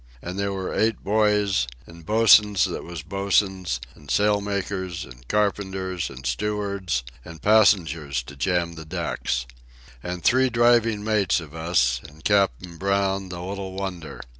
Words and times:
And 0.19 0.39
there 0.39 0.51
were 0.51 0.73
eight 0.73 1.03
boys, 1.03 1.67
an' 1.85 2.01
bosuns 2.01 2.65
that 2.65 2.83
was 2.83 3.03
bosuns, 3.03 3.79
an' 3.93 4.09
sail 4.09 4.41
makers 4.41 5.05
an' 5.05 5.21
carpenters 5.27 6.09
an' 6.09 6.23
stewards 6.23 7.03
an' 7.23 7.37
passengers 7.37 8.23
to 8.23 8.35
jam 8.35 8.73
the 8.73 8.83
decks. 8.85 9.45
An' 10.01 10.21
three 10.21 10.49
driving 10.49 11.03
mates 11.03 11.39
of 11.39 11.53
us, 11.53 12.01
an' 12.09 12.21
Captain 12.21 12.77
Brown, 12.77 13.29
the 13.29 13.43
Little 13.43 13.73
Wonder. 13.73 14.21